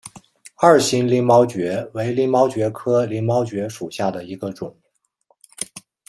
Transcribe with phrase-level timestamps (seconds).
[0.55, 4.75] 二型鳞毛蕨为鳞毛蕨科鳞毛蕨属下的一个种。